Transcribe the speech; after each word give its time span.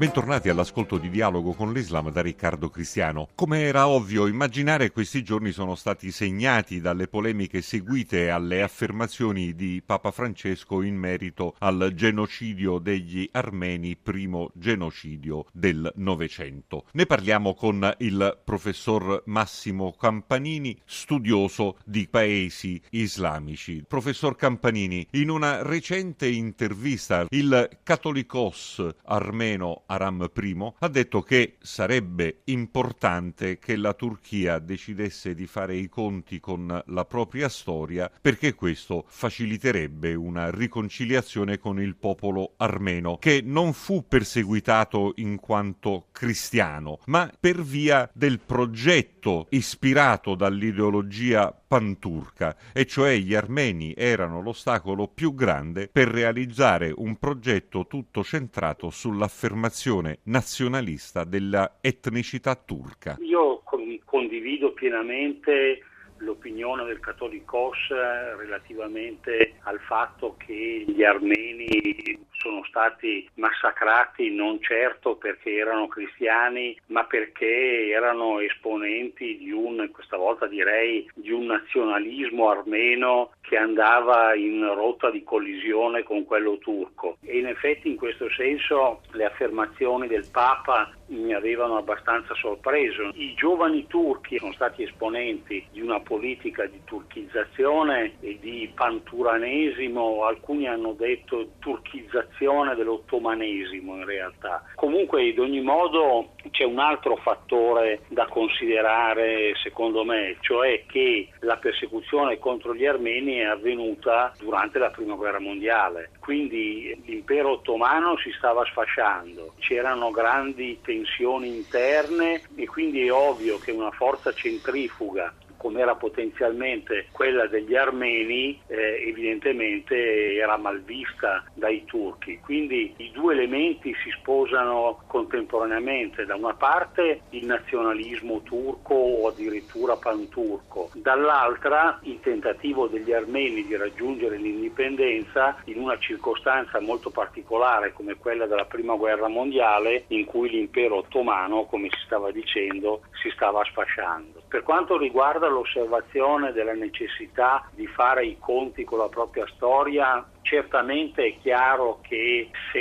Bentornati 0.00 0.48
all'ascolto 0.48 0.96
di 0.96 1.10
Dialogo 1.10 1.52
con 1.52 1.74
l'Islam 1.74 2.10
da 2.10 2.22
Riccardo 2.22 2.70
Cristiano. 2.70 3.28
Come 3.34 3.64
era 3.64 3.86
ovvio 3.86 4.28
immaginare, 4.28 4.92
questi 4.92 5.22
giorni 5.22 5.52
sono 5.52 5.74
stati 5.74 6.10
segnati 6.10 6.80
dalle 6.80 7.06
polemiche 7.06 7.60
seguite 7.60 8.30
alle 8.30 8.62
affermazioni 8.62 9.54
di 9.54 9.82
Papa 9.84 10.10
Francesco 10.10 10.80
in 10.80 10.96
merito 10.96 11.54
al 11.58 11.92
genocidio 11.94 12.78
degli 12.78 13.28
armeni, 13.32 13.94
primo 13.94 14.50
genocidio 14.54 15.44
del 15.52 15.92
Novecento. 15.96 16.86
Ne 16.92 17.04
parliamo 17.04 17.52
con 17.52 17.94
il 17.98 18.40
professor 18.42 19.24
Massimo 19.26 19.92
Campanini, 19.92 20.80
studioso 20.86 21.76
di 21.84 22.08
paesi 22.08 22.80
islamici. 22.92 23.84
Professor 23.86 24.34
Campanini, 24.34 25.06
in 25.10 25.28
una 25.28 25.60
recente 25.60 26.26
intervista 26.26 27.26
il 27.28 27.68
Catholicos 27.82 28.82
armeno 29.04 29.82
Aram 29.90 30.30
I, 30.40 30.72
ha 30.78 30.88
detto 30.88 31.22
che 31.22 31.56
sarebbe 31.60 32.42
importante 32.44 33.58
che 33.58 33.74
la 33.74 33.92
Turchia 33.92 34.60
decidesse 34.60 35.34
di 35.34 35.46
fare 35.46 35.74
i 35.74 35.88
conti 35.88 36.38
con 36.38 36.82
la 36.86 37.04
propria 37.04 37.48
storia 37.48 38.10
perché 38.20 38.54
questo 38.54 39.04
faciliterebbe 39.08 40.14
una 40.14 40.48
riconciliazione 40.50 41.58
con 41.58 41.80
il 41.80 41.96
popolo 41.96 42.54
armeno 42.56 43.18
che 43.18 43.42
non 43.44 43.72
fu 43.72 44.06
perseguitato 44.06 45.14
in 45.16 45.40
quanto 45.40 46.06
cristiano, 46.12 47.00
ma 47.06 47.30
per 47.38 47.60
via 47.60 48.08
del 48.12 48.38
progetto 48.38 49.46
ispirato 49.50 50.36
dall'ideologia 50.36 51.59
panturca, 51.70 52.56
e 52.72 52.84
cioè 52.84 53.14
gli 53.14 53.32
armeni 53.32 53.94
erano 53.96 54.42
l'ostacolo 54.42 55.06
più 55.06 55.36
grande 55.36 55.86
per 55.86 56.08
realizzare 56.08 56.92
un 56.92 57.16
progetto 57.16 57.86
tutto 57.86 58.24
centrato 58.24 58.90
sull'affermazione 58.90 60.18
nazionalista 60.24 61.22
della 61.22 61.76
etnicità 61.80 62.56
turca. 62.56 63.18
Io 63.20 63.62
condivido 64.04 64.72
pienamente 64.72 65.84
l'opinione 66.16 66.82
del 66.86 66.98
Catholicos 66.98 67.90
relativamente 68.36 69.54
al 69.62 69.78
fatto 69.78 70.34
che 70.44 70.84
gli 70.88 71.04
armeni 71.04 72.18
sono 72.40 72.64
stati 72.64 73.28
massacrati 73.34 74.30
non 74.34 74.60
certo 74.62 75.16
perché 75.16 75.56
erano 75.56 75.88
cristiani, 75.88 76.76
ma 76.86 77.04
perché 77.04 77.88
erano 77.90 78.40
esponenti 78.40 79.36
di 79.36 79.50
un, 79.52 79.88
questa 79.92 80.16
volta 80.16 80.46
direi, 80.46 81.08
di 81.14 81.30
un 81.30 81.46
nazionalismo 81.46 82.48
armeno 82.48 83.32
che 83.50 83.56
andava 83.56 84.32
in 84.36 84.64
rotta 84.76 85.10
di 85.10 85.24
collisione 85.24 86.04
con 86.04 86.24
quello 86.24 86.58
turco. 86.58 87.16
E 87.20 87.36
in 87.36 87.48
effetti 87.48 87.88
in 87.88 87.96
questo 87.96 88.30
senso 88.30 89.00
le 89.10 89.24
affermazioni 89.24 90.06
del 90.06 90.28
Papa 90.30 90.88
mi 91.10 91.34
avevano 91.34 91.76
abbastanza 91.76 92.32
sorpreso. 92.34 93.10
I 93.14 93.34
giovani 93.34 93.88
turchi 93.88 94.38
sono 94.38 94.52
stati 94.52 94.84
esponenti 94.84 95.66
di 95.72 95.80
una 95.80 95.98
politica 95.98 96.66
di 96.66 96.80
turchizzazione 96.84 98.14
e 98.20 98.38
di 98.40 98.70
panturanesimo, 98.72 100.24
alcuni 100.24 100.68
hanno 100.68 100.92
detto 100.92 101.48
turchizzazione 101.58 102.76
dell'ottomanesimo 102.76 103.96
in 103.96 104.04
realtà. 104.04 104.62
Comunque 104.76 105.28
ad 105.28 105.38
ogni 105.38 105.60
modo 105.60 106.34
c'è 106.52 106.62
un 106.62 106.78
altro 106.78 107.16
fattore 107.16 108.02
da 108.08 108.26
considerare 108.26 109.54
secondo 109.60 110.04
me, 110.04 110.36
cioè 110.38 110.84
che 110.86 111.28
la 111.40 111.56
persecuzione 111.56 112.38
contro 112.38 112.76
gli 112.76 112.86
armeni 112.86 113.39
è 113.40 113.46
avvenuta 113.46 114.34
durante 114.38 114.78
la 114.78 114.90
prima 114.90 115.14
guerra 115.14 115.40
mondiale, 115.40 116.10
quindi 116.20 117.02
l'impero 117.06 117.50
ottomano 117.50 118.16
si 118.18 118.30
stava 118.36 118.64
sfasciando, 118.64 119.54
c'erano 119.58 120.10
grandi 120.10 120.80
tensioni 120.82 121.48
interne 121.48 122.42
e 122.56 122.66
quindi 122.66 123.06
è 123.06 123.12
ovvio 123.12 123.58
che 123.58 123.70
una 123.70 123.90
forza 123.90 124.32
centrifuga 124.32 125.32
come 125.60 125.82
era 125.82 125.94
potenzialmente 125.94 127.08
quella 127.12 127.46
degli 127.46 127.76
armeni, 127.76 128.58
eh, 128.66 129.04
evidentemente 129.06 130.34
era 130.34 130.56
malvista 130.56 131.44
dai 131.52 131.84
turchi. 131.84 132.40
Quindi 132.40 132.94
i 132.96 133.10
due 133.10 133.34
elementi 133.34 133.94
si 134.02 134.10
sposano 134.12 135.02
contemporaneamente, 135.06 136.24
da 136.24 136.34
una 136.34 136.54
parte 136.54 137.20
il 137.30 137.44
nazionalismo 137.44 138.40
turco 138.40 138.94
o 138.94 139.28
addirittura 139.28 139.96
panturco, 139.96 140.90
dall'altra 140.94 141.98
il 142.04 142.20
tentativo 142.20 142.86
degli 142.86 143.12
armeni 143.12 143.66
di 143.66 143.76
raggiungere 143.76 144.38
l'indipendenza 144.38 145.60
in 145.64 145.78
una 145.78 145.98
circostanza 145.98 146.80
molto 146.80 147.10
particolare 147.10 147.92
come 147.92 148.14
quella 148.14 148.46
della 148.46 148.64
prima 148.64 148.94
guerra 148.94 149.28
mondiale 149.28 150.04
in 150.08 150.24
cui 150.24 150.48
l'impero 150.48 150.96
ottomano, 150.96 151.64
come 151.66 151.88
si 151.90 151.98
stava 152.06 152.30
dicendo, 152.30 153.02
si 153.20 153.28
stava 153.30 153.62
sfasciando. 153.64 154.40
Per 154.48 154.62
quanto 154.62 154.96
riguarda 154.96 155.48
l'osservazione 155.50 156.52
della 156.52 156.74
necessità 156.74 157.68
di 157.72 157.86
fare 157.86 158.24
i 158.24 158.38
conti 158.38 158.84
con 158.84 158.98
la 158.98 159.08
propria 159.08 159.46
storia, 159.54 160.26
certamente 160.42 161.24
è 161.24 161.38
chiaro 161.38 162.00
che 162.02 162.50
se 162.72 162.78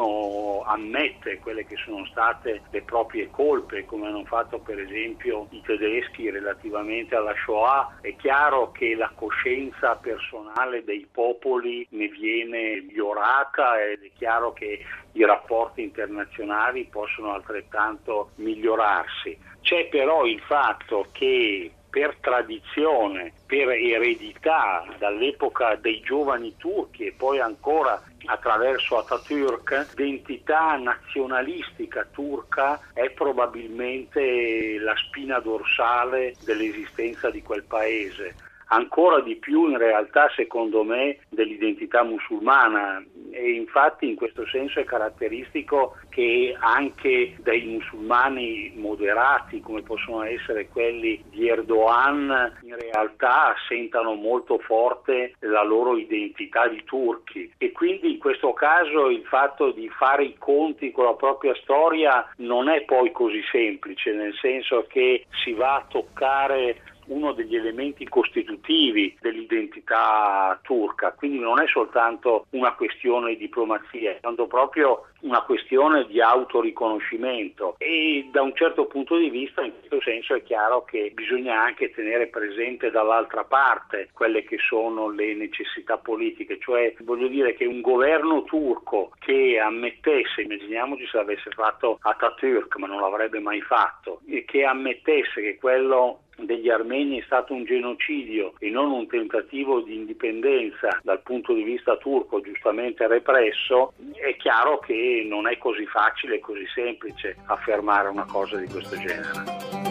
qualcuno 0.00 0.62
ammette 0.62 1.38
quelle 1.38 1.66
che 1.66 1.76
sono 1.84 2.04
state 2.06 2.62
le 2.70 2.82
proprie 2.82 3.30
colpe, 3.30 3.84
come 3.84 4.06
hanno 4.06 4.24
fatto 4.24 4.58
per 4.58 4.78
esempio 4.78 5.46
i 5.50 5.60
tedeschi 5.62 6.30
relativamente 6.30 7.14
alla 7.14 7.34
Shoah, 7.44 7.98
è 8.00 8.14
chiaro 8.16 8.70
che 8.72 8.94
la 8.94 9.10
coscienza 9.14 9.96
personale 9.96 10.84
dei 10.84 11.06
popoli 11.10 11.86
ne 11.90 12.08
viene 12.08 12.82
migliorata 12.82 13.82
ed 13.82 14.04
è 14.04 14.10
chiaro 14.16 14.52
che 14.52 14.84
i 15.12 15.24
rapporti 15.24 15.82
internazionali 15.82 16.84
possono 16.84 17.32
altrettanto 17.32 18.30
migliorarsi. 18.36 19.36
C'è 19.60 19.88
però 19.88 20.24
il 20.24 20.40
fatto 20.40 21.08
che 21.12 21.72
per 21.90 22.16
tradizione, 22.20 23.32
per 23.44 23.68
eredità 23.68 24.84
dall'epoca 24.98 25.74
dei 25.74 26.00
giovani 26.00 26.54
turchi 26.56 27.06
e 27.06 27.12
poi 27.12 27.40
ancora 27.40 28.00
attraverso 28.26 28.96
Atatürk, 28.98 29.88
l'identità 29.96 30.76
nazionalistica 30.76 32.06
turca 32.12 32.80
è 32.92 33.10
probabilmente 33.10 34.78
la 34.78 34.94
spina 34.96 35.40
dorsale 35.40 36.36
dell'esistenza 36.40 37.30
di 37.30 37.42
quel 37.42 37.64
paese 37.64 38.36
ancora 38.72 39.20
di 39.20 39.36
più 39.36 39.68
in 39.68 39.78
realtà 39.78 40.30
secondo 40.34 40.82
me 40.82 41.18
dell'identità 41.28 42.02
musulmana. 42.02 43.04
E 43.32 43.52
infatti 43.52 44.08
in 44.08 44.16
questo 44.16 44.44
senso 44.46 44.80
è 44.80 44.84
caratteristico 44.84 45.96
che 46.08 46.56
anche 46.58 47.36
dai 47.40 47.62
musulmani 47.64 48.72
moderati 48.74 49.60
come 49.60 49.82
possono 49.82 50.24
essere 50.24 50.68
quelli 50.68 51.22
di 51.30 51.48
Erdogan 51.48 52.58
in 52.62 52.76
realtà 52.76 53.54
sentano 53.68 54.14
molto 54.14 54.58
forte 54.58 55.34
la 55.40 55.62
loro 55.62 55.96
identità 55.96 56.66
di 56.66 56.82
turchi. 56.84 57.52
E 57.56 57.70
quindi 57.72 58.12
in 58.12 58.18
questo 58.18 58.52
caso 58.52 59.08
il 59.10 59.24
fatto 59.24 59.70
di 59.70 59.88
fare 59.88 60.24
i 60.24 60.36
conti 60.38 60.90
con 60.90 61.04
la 61.04 61.14
propria 61.14 61.54
storia 61.62 62.28
non 62.38 62.68
è 62.68 62.82
poi 62.82 63.12
così 63.12 63.42
semplice 63.50 64.12
nel 64.12 64.34
senso 64.40 64.86
che 64.88 65.26
si 65.44 65.52
va 65.52 65.76
a 65.76 65.86
toccare 65.88 66.98
uno 67.10 67.32
degli 67.32 67.56
elementi 67.56 68.08
costitutivi 68.08 69.16
dell'identità 69.20 70.58
turca, 70.62 71.12
quindi 71.12 71.38
non 71.38 71.60
è 71.60 71.66
soltanto 71.66 72.46
una 72.50 72.72
questione 72.74 73.36
di 73.36 73.48
diplomazia, 73.50 74.12
è 74.12 74.20
tanto 74.20 74.46
proprio 74.46 75.06
una 75.20 75.42
questione 75.42 76.06
di 76.06 76.20
autoriconoscimento. 76.20 77.74
E 77.78 78.28
da 78.30 78.42
un 78.42 78.54
certo 78.54 78.86
punto 78.86 79.16
di 79.16 79.28
vista 79.28 79.62
in 79.62 79.72
questo 79.78 80.00
senso 80.00 80.34
è 80.34 80.42
chiaro 80.42 80.84
che 80.84 81.10
bisogna 81.12 81.60
anche 81.60 81.90
tenere 81.90 82.28
presente 82.28 82.90
dall'altra 82.90 83.44
parte 83.44 84.08
quelle 84.12 84.44
che 84.44 84.58
sono 84.58 85.10
le 85.10 85.34
necessità 85.34 85.98
politiche, 85.98 86.58
cioè 86.60 86.94
voglio 87.00 87.28
dire 87.28 87.54
che 87.54 87.66
un 87.66 87.80
governo 87.80 88.44
turco 88.44 89.10
che 89.18 89.58
ammettesse, 89.58 90.42
immaginiamoci 90.42 91.06
se 91.06 91.16
l'avesse 91.16 91.50
fatto 91.50 91.98
Atatürk 92.00 92.76
ma 92.76 92.86
non 92.86 93.00
l'avrebbe 93.00 93.40
mai 93.40 93.60
fatto, 93.60 94.20
e 94.26 94.44
che 94.44 94.64
ammettesse 94.64 95.40
che 95.42 95.56
quello 95.56 96.22
degli 96.44 96.68
armeni 96.68 97.20
è 97.20 97.22
stato 97.24 97.54
un 97.54 97.64
genocidio 97.64 98.54
e 98.58 98.70
non 98.70 98.90
un 98.90 99.06
tentativo 99.06 99.80
di 99.80 99.94
indipendenza 99.94 100.98
dal 101.02 101.20
punto 101.22 101.52
di 101.52 101.62
vista 101.62 101.96
turco 101.96 102.40
giustamente 102.40 103.06
represso, 103.06 103.92
è 104.14 104.36
chiaro 104.36 104.78
che 104.78 105.26
non 105.28 105.48
è 105.48 105.58
così 105.58 105.86
facile 105.86 106.36
e 106.36 106.40
così 106.40 106.66
semplice 106.74 107.36
affermare 107.46 108.08
una 108.08 108.24
cosa 108.24 108.56
di 108.56 108.66
questo 108.66 108.96
genere. 108.96 109.90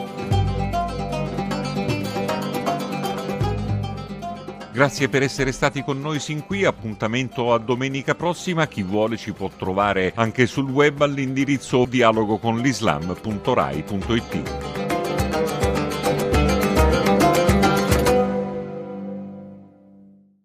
Grazie 4.80 5.10
per 5.10 5.24
essere 5.24 5.52
stati 5.52 5.84
con 5.84 6.00
noi 6.00 6.20
sin 6.20 6.46
qui, 6.46 6.64
appuntamento 6.64 7.54
a 7.54 7.58
domenica 7.58 8.16
prossima, 8.16 8.66
chi 8.66 8.82
vuole 8.82 9.18
ci 9.18 9.34
può 9.34 9.50
trovare 9.50 10.14
anche 10.16 10.46
sul 10.46 10.70
web 10.70 11.02
all'indirizzo 11.02 11.84
dialogoconlislam.rai.it. 11.86 14.79